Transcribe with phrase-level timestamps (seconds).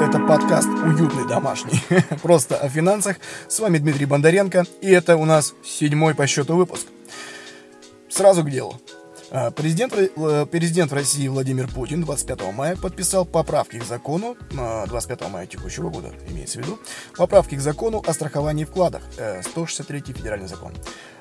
[0.00, 1.80] Это подкаст «Уютный домашний».
[2.22, 3.18] Просто о финансах.
[3.48, 6.86] С вами Дмитрий Бондаренко, и это у нас седьмой по счету выпуск.
[8.08, 8.80] Сразу к делу.
[9.30, 15.46] А, президент, э, президент России Владимир Путин 25 мая подписал поправки к закону, 25 мая
[15.46, 16.78] текущего года имеется в виду,
[17.16, 19.02] поправки к закону о страховании вкладов,
[19.42, 20.72] 163 э, федеральный закон.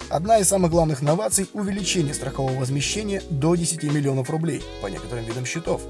[0.09, 5.45] Одна из самых главных новаций– увеличение страхового возмещения до 10 миллионов рублей по некоторым видам
[5.45, 5.81] счетов.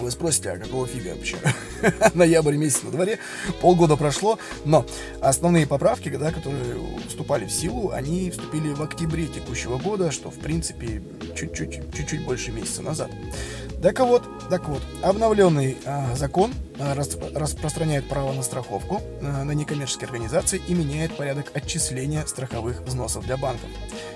[0.00, 1.36] Вы спросите, а какого фига вообще?
[2.14, 3.18] Ноябрь месяц на дворе,
[3.60, 4.86] полгода прошло, но
[5.20, 6.76] основные поправки, да, которые
[7.08, 11.02] вступали в силу, они вступили в октябре текущего года, что, в принципе,
[11.36, 13.10] чуть-чуть, чуть-чуть больше месяца назад.
[13.82, 20.06] Так вот, так вот, обновленный а, закон а, распространяет право на страховку а, на некоммерческие
[20.06, 23.68] организации и меняет порядок отчисления страховых взносов для банков.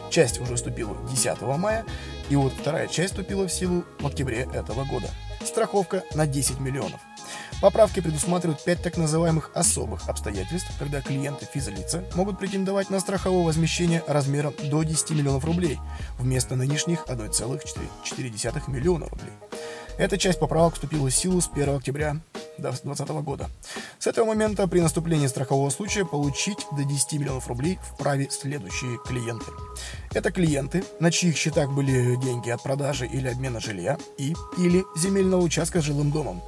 [0.09, 1.85] Часть уже вступила 10 мая,
[2.31, 5.11] и вот вторая часть вступила в силу в октябре этого года
[5.47, 7.01] страховка на 10 миллионов.
[7.61, 14.03] Поправки предусматривают 5 так называемых особых обстоятельств, когда клиенты физлица могут претендовать на страховое возмещение
[14.07, 15.79] размером до 10 миллионов рублей
[16.19, 19.33] вместо нынешних 1,4 миллиона рублей.
[19.99, 22.21] Эта часть поправок вступила в силу с 1 октября
[22.59, 23.49] 2020 года.
[23.99, 29.47] С этого момента при наступлении страхового случая получить до 10 миллионов рублей вправе следующие клиенты.
[30.13, 35.43] Это клиенты, на чьих счетах были деньги от продажи или обмена жилья и или земельного
[35.43, 36.43] участка с жилым домом,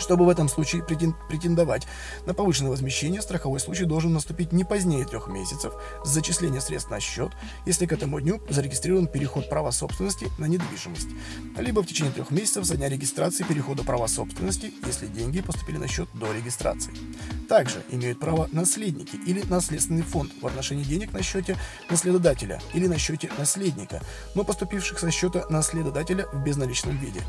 [0.00, 1.86] чтобы в этом случае претендовать
[2.26, 5.74] на повышенное возмещение, страховой случай должен наступить не позднее трех месяцев
[6.04, 7.32] с зачисления средств на счет,
[7.66, 11.08] если к этому дню зарегистрирован переход права собственности на недвижимость,
[11.58, 15.86] либо в течение трех месяцев со дня регистрации перехода права собственности, если деньги поступили на
[15.86, 16.92] счет до регистрации.
[17.48, 21.56] Также имеют право наследники или наследственный фонд в отношении денег на счете
[21.90, 24.00] наследодателя или на счете наследника,
[24.34, 27.20] но поступивших со счета наследодателя в безналичном виде.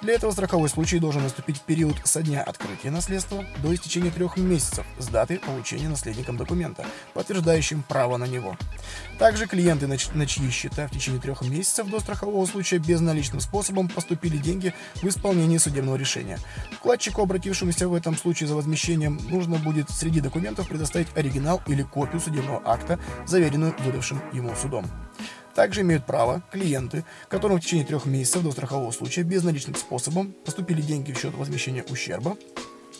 [0.00, 4.36] Для этого страховой случай должен наступить в период со дня открытия наследства до истечения трех
[4.36, 8.56] месяцев с даты получения наследником документа, подтверждающим право на него.
[9.18, 14.36] Также клиенты, на чьи счета в течение трех месяцев до страхового случая безналичным способом поступили
[14.36, 16.38] деньги в исполнении судебного решения.
[16.70, 22.20] Вкладчику, обратившемуся в этом случае за возмещением, нужно будет среди документов предоставить оригинал или копию
[22.20, 24.86] судебного акта, заверенную выдавшим ему судом.
[25.54, 30.80] Также имеют право клиенты, которым в течение трех месяцев до страхового случая безналичным способом поступили
[30.80, 32.36] деньги в счет возмещения ущерба,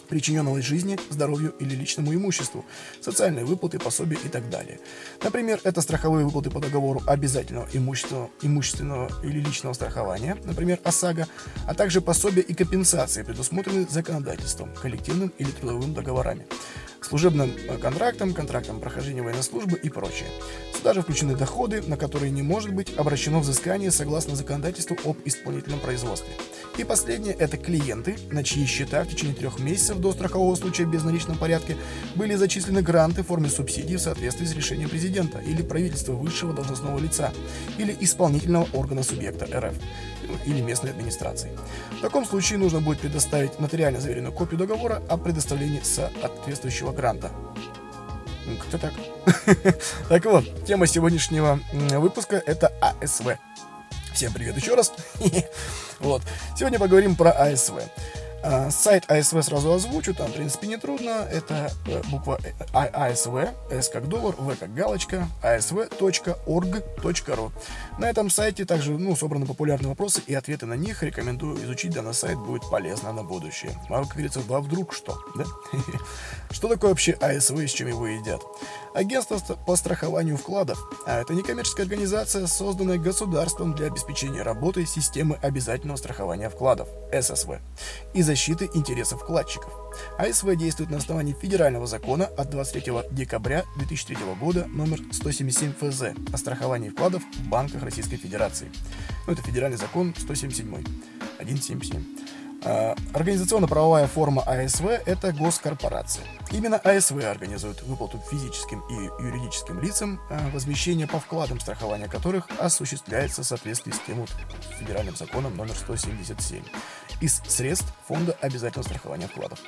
[0.08, 2.64] причиненного жизни, здоровью или личному имуществу,
[3.00, 4.78] социальные выплаты, пособия и так далее.
[5.22, 11.26] Например, это страховые выплаты по договору обязательного имущественного, имущественного или личного страхования, например, ОСАГО,
[11.66, 16.46] а также пособия и компенсации, предусмотренные законодательством, коллективным или трудовым договорами
[17.04, 20.28] служебным э, контрактам, контрактам прохождения военной службы и прочее.
[20.74, 25.80] Сюда же включены доходы, на которые не может быть обращено взыскание согласно законодательству об исполнительном
[25.80, 26.32] производстве.
[26.78, 30.90] И последнее– это клиенты, на чьи счета в течение трех месяцев до страхового случая в
[30.90, 31.76] безналичном порядке
[32.14, 36.98] были зачислены гранты в форме субсидий в соответствии с решением президента или правительства высшего должностного
[36.98, 37.32] лица
[37.78, 39.74] или исполнительного органа субъекта РФ
[40.46, 41.50] или местной администрации.
[41.98, 47.30] В таком случае нужно будет предоставить нотариально заверенную копию договора о предоставлении соответствующего гранта.
[48.62, 48.92] Кто так?
[50.08, 53.38] Так вот, тема сегодняшнего выпуска это АСВ.
[54.12, 54.92] Всем привет еще раз.
[56.00, 56.22] Вот.
[56.56, 57.74] Сегодня поговорим про АСВ.
[58.46, 61.26] А, сайт АСВ сразу озвучу, там, в принципе, не трудно.
[61.30, 62.38] Это э, буква
[62.74, 63.34] а, АСВ,
[63.70, 65.92] С как доллар, В как галочка, asv.org.ru.
[67.98, 71.02] На этом сайте также ну, собраны популярные вопросы и ответы на них.
[71.02, 73.72] Рекомендую изучить данный сайт, будет полезно на будущее.
[73.88, 75.44] А, как говорится, во вдруг что, да?
[76.50, 78.42] Что такое вообще АСВ и с чем его едят?
[78.94, 80.78] Агентство по страхованию вкладов.
[81.06, 87.58] А это некоммерческая организация, созданная государством для обеспечения работы системы обязательного страхования вкладов, ССВ,
[88.12, 89.72] и защиты интересов вкладчиков.
[90.18, 96.02] АСВ действует на основании федерального закона от 23 декабря 2003 года номер 177 ФЗ
[96.32, 98.72] о страховании вкладов в банках Российской Федерации.
[99.28, 100.84] Ну, это федеральный закон 177,
[101.36, 102.23] 177.
[102.64, 106.24] А, организационно-правовая форма АСВ– это госкорпорация.
[106.50, 113.42] Именно АСВ организует выплату физическим и юридическим лицам а, возмещение по вкладам, страхования которых осуществляется
[113.42, 114.30] в соответствии с тем вот
[114.78, 116.62] федеральным законом номер 177
[117.20, 119.58] из средств Фонда обязательного страхования вкладов.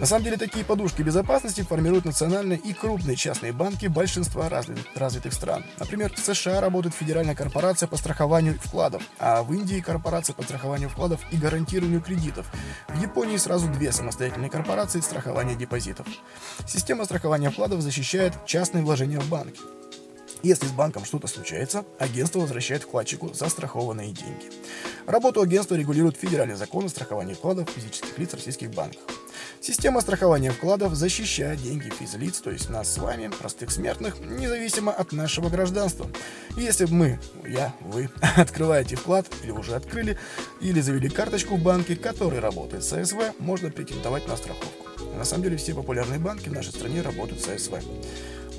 [0.00, 5.62] На самом деле такие подушки безопасности формируют национальные и крупные частные банки большинства развитых, стран.
[5.78, 10.88] Например, в США работает Федеральная корпорация по страхованию вкладов, а в Индии корпорация по страхованию
[10.88, 12.50] вкладов и гарантированию кредитов.
[12.88, 16.06] В Японии сразу две самостоятельные корпорации страхования депозитов.
[16.66, 19.60] Система страхования вкладов защищает частные вложения в банки.
[20.42, 24.50] Если с банком что-то случается, агентство возвращает вкладчику застрахованные деньги.
[25.06, 29.02] Работу агентства регулирует федеральный закон о страховании вкладов физических лиц российских банках.
[29.60, 35.12] Система страхования вкладов защищает деньги физлиц, то есть нас с вами, простых смертных, независимо от
[35.12, 36.06] нашего гражданства.
[36.56, 40.16] Если мы, я, вы, открываете вклад, или уже открыли,
[40.62, 44.86] или завели карточку в банке, который работает с АСВ, можно претендовать на страховку.
[45.16, 47.74] На самом деле все популярные банки в нашей стране работают с АСВ.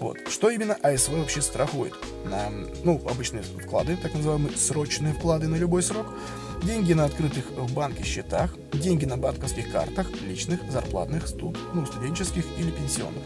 [0.02, 0.18] Вот.
[0.28, 1.94] Что именно АСВ вообще страхует?
[2.26, 2.50] На,
[2.84, 6.08] ну, обычные вклады, так называемые срочные вклады на любой срок,
[6.64, 12.46] деньги на открытых в банке счетах, деньги на банковских картах, личных, зарплатных, студ, ну, студенческих
[12.58, 13.22] или пенсионных,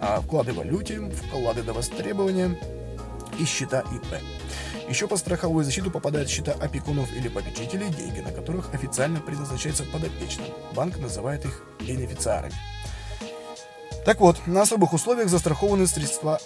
[0.00, 2.56] а вклады в валюте, вклады до востребования
[3.40, 4.20] и счета ИП.
[4.88, 10.46] Еще под страховую защиту попадают счета опекунов или попечителей, деньги на которых официально предназначаются подопечным.
[10.76, 12.54] Банк называет их бенефициарами.
[14.04, 16.38] Так вот, на особых условиях застрахованы средства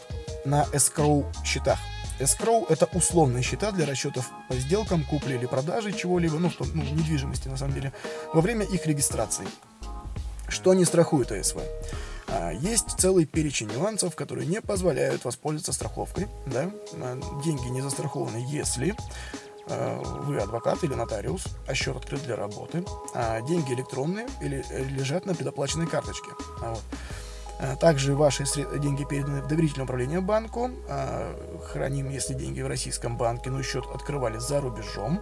[0.45, 1.79] на escrow счетах.
[2.21, 7.49] Escrow– это условные счета для расчетов по сделкам, купли или продажи чего-либо, ну, ну, недвижимости
[7.49, 7.93] на самом деле,
[8.33, 9.47] во время их регистрации.
[10.49, 11.57] Что они страхуют АСВ?
[12.29, 16.29] А, есть целый перечень нюансов, которые не позволяют воспользоваться страховкой.
[16.47, 16.71] Да?
[16.95, 18.95] А, деньги не застрахованы, если
[19.69, 25.27] а, вы адвокат или нотариус, а счет открыт для работы, а деньги электронные или лежат
[25.27, 26.31] на предоплаченной карточке.
[26.61, 26.83] Вот.
[27.59, 28.45] Э, также ваши
[28.79, 30.71] деньги переданы в доверительное управление банку.
[30.89, 31.35] Э,
[31.73, 35.21] храним, если деньги в российском банке, но счет открывали за рубежом.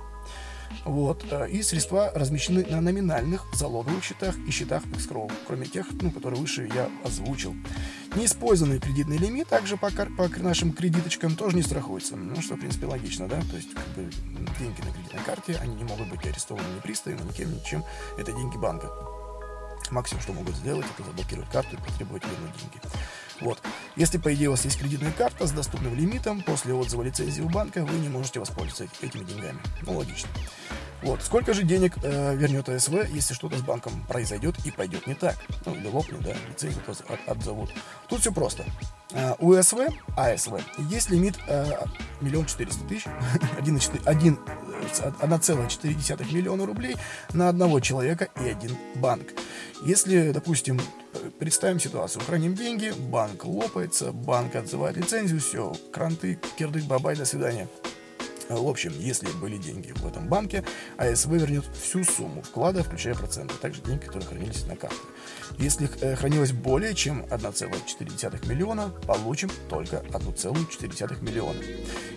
[0.85, 1.25] Вот.
[1.31, 6.41] Э, и средства размещены на номинальных залоговых счетах и счетах escrow, кроме тех, ну, которые
[6.41, 7.55] выше я озвучил.
[8.15, 12.17] Неиспользованный кредитный лимит также по, по нашим кредиточкам тоже не страхуется.
[12.17, 13.41] Ну, что, в принципе, логично, да?
[13.51, 14.11] То есть, как бы,
[14.59, 17.85] деньги на кредитной карте, они не могут быть арестованы ни приставами, никем, ничем.
[18.19, 18.91] Это деньги банка.
[19.91, 22.81] Максимум, что могут сделать, это заблокировать карту и потребовать вернуть деньги.
[23.41, 23.59] Вот.
[23.97, 27.49] Если, по идее, у вас есть кредитная карта с доступным лимитом, после отзыва лицензии у
[27.49, 29.59] банка вы не можете воспользоваться этими деньгами.
[29.83, 30.29] Ну, логично.
[31.03, 31.23] Вот.
[31.23, 35.37] Сколько же денег э, вернет АСВ, если что-то с банком произойдет и пойдет не так?
[35.65, 37.71] Ну, или лопнет, да, лицензию от, отзовут.
[38.09, 38.65] Тут все просто.
[39.13, 39.79] Э, у АСВ,
[40.17, 40.55] АСВ
[40.91, 41.71] есть лимит э,
[42.21, 43.07] миллион четыреста тысяч,
[43.61, 44.07] 1,4
[45.01, 45.13] э,
[46.33, 46.97] миллиона рублей
[47.33, 49.29] на одного человека и один банк.
[49.85, 50.81] Если, допустим,
[51.39, 57.69] представим ситуацию, храним деньги, банк лопается, банк отзывает лицензию, все, кранты, кирдык, бабай, до свидания.
[58.49, 60.65] В общем, если были деньги в этом банке,
[60.99, 64.97] АСВ вернет всю сумму вклада, включая проценты, а также деньги, которые хранились на карте.
[65.59, 71.59] Если э, хранилось более чем 1,4 миллиона, получим только 1,4 миллиона.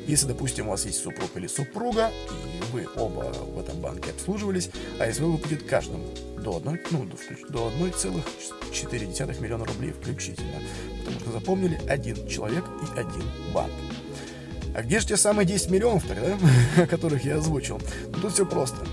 [0.08, 4.70] Если, допустим, у вас есть супруг или супруга, и вы оба в этом банке обслуживались,
[5.00, 6.06] АСВ выплатит каждому
[6.44, 7.06] до 1, ну,
[7.50, 10.62] до 1,4 миллиона рублей включительно.
[11.00, 13.74] Потому что запомнили один человек и один банк.
[14.76, 16.38] А где же те самые 10 миллионов тогда,
[16.84, 17.82] о которых я озвучил?
[18.10, 18.86] Ну, тут все просто.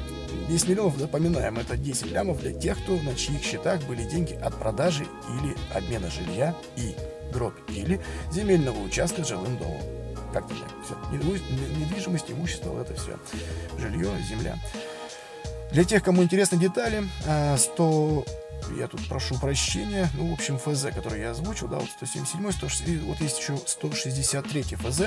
[0.49, 4.55] 10 миллионов, запоминаем, это 10 лямов для тех, кто на чьих счетах были деньги от
[4.55, 5.07] продажи
[5.41, 6.95] или обмена жилья и
[7.33, 8.01] дробь или
[8.33, 9.81] земельного участка с жилым домом.
[10.33, 10.69] Как-то так.
[10.85, 10.95] Все.
[11.79, 13.19] Недвижимость, имущество, это все.
[13.79, 14.59] Жилье, земля.
[15.73, 17.05] Для тех, кому интересны детали,
[17.57, 21.89] 100 а, я тут прошу прощения, ну, в общем, ФЗ, который я озвучил, да, вот
[21.89, 25.03] 177, 160, вот есть еще 163 ФЗ,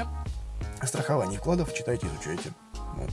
[0.84, 2.52] страхование вкладов, читайте, изучайте.
[2.96, 3.10] Вот.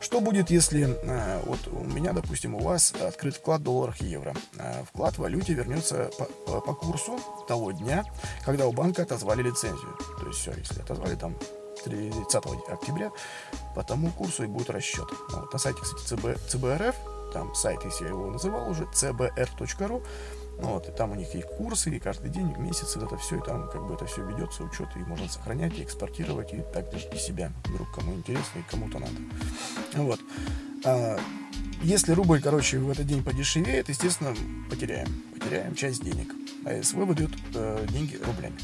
[0.00, 4.06] Что будет, если э, вот у меня, допустим, у вас открыт вклад в долларах и
[4.06, 4.34] евро?
[4.58, 7.18] Э, вклад в валюте вернется по, по, по курсу
[7.48, 8.04] того дня,
[8.44, 9.96] когда у банка отозвали лицензию.
[10.20, 11.36] То есть все, если отозвали там
[11.84, 12.34] 30
[12.68, 13.10] октября,
[13.74, 15.08] по тому курсу и будет расчет.
[15.30, 16.96] Вот, на сайте, кстати, ЦБ, ЦБРФ,
[17.32, 20.04] там сайт, если я его называл уже, cbr.ru,
[20.58, 23.68] вот, и там у них есть курсы, и каждый день, месяц, это все, и там
[23.70, 27.18] как бы это все ведется, учет, и можно сохранять, и экспортировать, и так даже для
[27.18, 29.16] себя, вдруг кому интересно и кому-то надо.
[29.94, 30.20] Вот.
[30.84, 31.18] А,
[31.82, 34.34] если рубль, короче, в этот день подешевеет, естественно,
[34.70, 35.08] потеряем.
[35.34, 36.32] Потеряем часть денег.
[36.64, 38.56] А СВ выдает э, деньги рублями.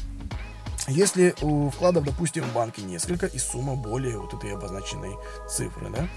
[0.89, 5.15] Если у вкладов, допустим, в банке несколько и сумма более вот этой обозначенной
[5.47, 6.07] цифры, да,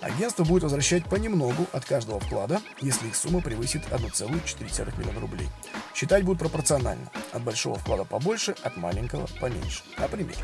[0.00, 5.48] агентство будет возвращать понемногу от каждого вклада, если их сумма превысит 1,4 миллиона рублей.
[5.94, 7.10] Считать будут пропорционально.
[7.32, 9.82] От большого вклада побольше, от маленького поменьше.
[9.98, 10.36] Например,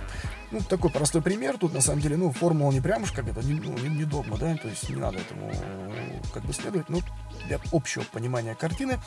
[0.50, 1.56] ну, такой простой пример.
[1.56, 4.36] Тут, на самом деле, ну, формула не прям уж как это, ну, не, не догма,
[4.36, 5.50] да, то есть не надо этому
[6.34, 7.00] как бы следовать, но
[7.46, 8.98] для общего понимания картины.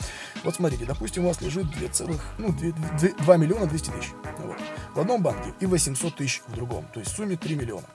[0.44, 4.10] Вот смотрите, допустим, у вас лежит 2 целых, ну, 2, 2, 2 миллиона 200 тысяч
[4.38, 4.56] вот,
[4.94, 7.86] в одном банке и 800 тысяч в другом, то есть в сумме 3 миллиона.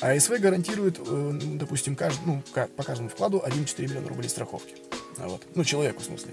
[0.00, 2.42] А СВ гарантирует, э, допустим, кажд, ну,
[2.76, 4.74] по каждому вкладу 1,4 миллиона рублей страховки.
[5.18, 5.42] Вот.
[5.54, 6.32] Ну, человеку в смысле.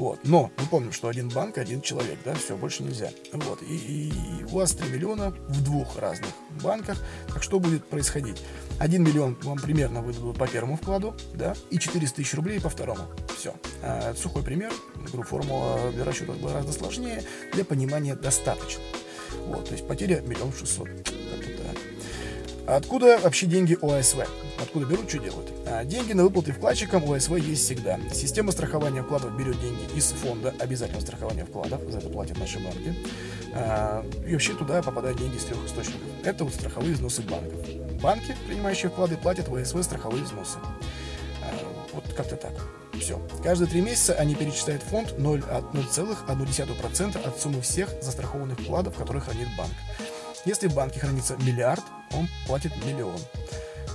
[0.00, 0.20] Вот.
[0.24, 3.10] Но мы помним, что один банк, один человек, да, все, больше нельзя.
[3.34, 3.60] Вот.
[3.62, 6.30] И, и у вас 3 миллиона в двух разных
[6.62, 6.96] банках.
[7.28, 8.42] Так что будет происходить?
[8.78, 13.02] 1 миллион вам примерно выдадут по первому вкладу, да, и 400 тысяч рублей по второму.
[13.36, 13.52] Все.
[13.82, 14.72] А, сухой пример.
[14.94, 17.22] Говорю, формула для расчета гораздо сложнее.
[17.52, 18.82] Для понимания достаточно.
[19.48, 20.88] Вот, то есть потеря миллион шестьсот.
[22.66, 24.18] Откуда вообще деньги у АСВ?
[24.60, 25.50] Откуда берут, что делают?
[25.66, 27.98] А, деньги на выплаты вкладчикам у АСВ есть всегда.
[28.12, 32.94] Система страхования вкладов берет деньги из фонда обязательного страхования вкладов, за это платят наши банки.
[33.52, 36.08] А, и вообще туда попадают деньги из трех источников.
[36.24, 37.60] Это вот страховые взносы банков.
[38.00, 40.58] Банки, принимающие вклады, платят в АСВ страховые взносы.
[41.42, 41.52] А,
[41.92, 42.52] вот как-то так.
[43.00, 43.20] Все.
[43.42, 49.72] Каждые три месяца они перечисляют фонд 0,1% от суммы всех застрахованных вкладов, которые хранит банк.
[50.44, 51.82] Если в банке хранится миллиард,
[52.14, 53.18] он платит миллион.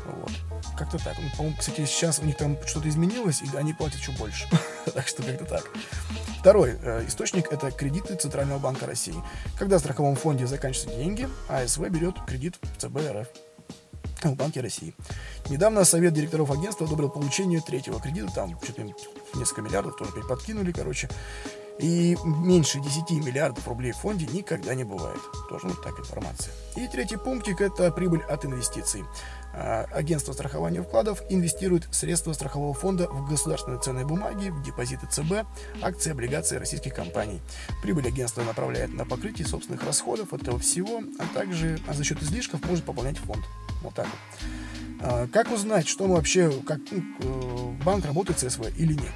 [0.06, 0.32] Вот.
[0.78, 1.16] Как-то так.
[1.18, 4.48] Ну, по-моему, кстати, сейчас у них там что-то изменилось, и они платят еще больше.
[4.94, 5.72] так что как-то так.
[6.40, 9.16] Второй э, источник– это кредиты Центрального банка России.
[9.58, 13.28] Когда в страховом фонде заканчиваются деньги, АСВ берет кредит в ЦБ РФ
[14.32, 14.94] в Банке России.
[15.50, 18.84] Недавно Совет директоров агентства одобрил получение третьего кредита, там что-то
[19.36, 21.10] несколько миллиардов тоже подкинули, короче.
[21.80, 25.20] И меньше 10 миллиардов рублей в фонде никогда не бывает.
[25.50, 26.54] Тоже вот так информация.
[26.78, 29.04] И третий пунктик– это прибыль от инвестиций.
[29.54, 35.46] А, агентство страхования вкладов инвестирует средства страхового фонда в государственные ценные бумаги, в депозиты ЦБ,
[35.82, 37.42] акции, облигации российских компаний.
[37.82, 42.86] Прибыль агентства направляет на покрытие собственных расходов этого всего, а также за счет излишков может
[42.86, 43.44] пополнять фонд.
[43.86, 44.50] Вот так вот.
[45.02, 49.12] А, как узнать, что вообще, как ну, э, банк работает с СВ или нет?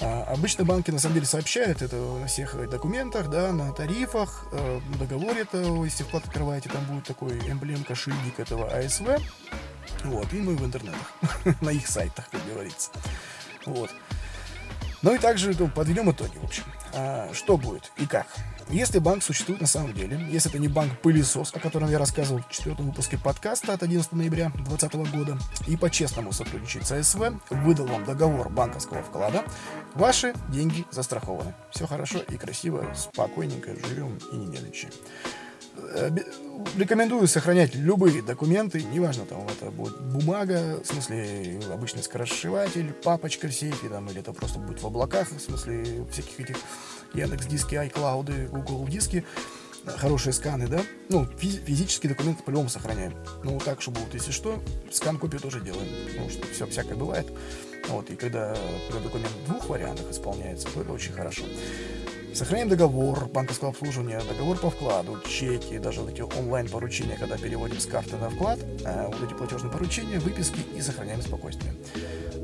[0.00, 4.80] А, обычно банки на самом деле сообщают это на всех документах, да, на тарифах, э,
[4.90, 9.08] на договоре это, если вклад открываете, там будет такой эмблемка, шильдик этого АСВ.
[10.04, 11.14] Вот, и мы в интернетах,
[11.60, 12.90] на их сайтах, как говорится.
[13.66, 13.90] Вот.
[15.02, 16.64] Ну и также ну, подведем итоги, в общем.
[16.94, 18.26] А, что будет и как?
[18.68, 22.52] Если банк существует на самом деле, если это не банк-пылесос, о котором я рассказывал в
[22.52, 28.04] четвертом выпуске подкаста от 11 ноября 2020 года, и по-честному сотрудничает с АСВ, выдал вам
[28.04, 29.44] договор банковского вклада,
[29.94, 31.54] ваши деньги застрахованы.
[31.70, 34.92] Все хорошо и красиво, спокойненько живем и не нервничаем.
[36.76, 43.52] Рекомендую сохранять любые документы, неважно, там это будет бумага, в смысле обычный скоросшиватель, папочка в
[43.52, 46.56] сейфе, там, или это просто будет в облаках, в смысле всяких этих
[47.14, 49.24] Яндекс диски, iCloud, Google диски,
[49.86, 53.14] хорошие сканы, да, ну, физические документы по-любому сохраняем.
[53.42, 54.62] Ну, так, чтобы вот, если что,
[54.92, 57.26] скан-копию тоже делаем, потому что все всякое бывает.
[57.88, 58.54] Вот, и когда,
[58.88, 61.42] когда документ в двух вариантах исполняется, то это очень хорошо.
[62.34, 67.86] Сохраняем договор банковского обслуживания, договор по вкладу, чеки, даже вот эти онлайн-поручения, когда переводим с
[67.86, 71.74] карты на вклад, э, вот эти платежные поручения, выписки и сохраняем спокойствие.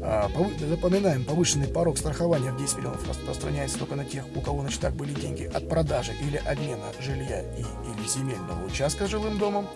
[0.02, 0.28] Э,
[0.68, 4.94] запоминаем, повышенный порог страхования в 10 миллионов распространяется только на тех, у кого на счетах
[4.94, 9.68] были деньги от продажи или обмена жилья и, или земельного участка с жилым домом.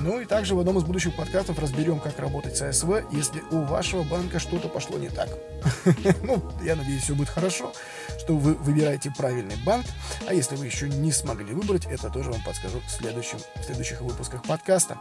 [0.00, 3.62] Ну и также в одном из будущих подкастов разберем, как работать с АСВ, если у
[3.62, 5.28] вашего банка что-то пошло не так.
[6.22, 7.72] Ну, я надеюсь, все будет хорошо,
[8.18, 9.86] что вы выбираете правильный банк.
[10.26, 14.00] А если вы еще не смогли выбрать, это тоже вам подскажу в, следующем, в следующих
[14.00, 14.98] выпусках подкаста.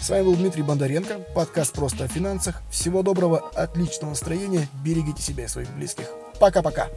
[0.00, 2.62] С вами был Дмитрий Бондаренко, подкаст «Просто о финансах».
[2.70, 6.06] Всего доброго, отличного настроения, берегите себя и своих близких.
[6.38, 6.88] Пока-пока.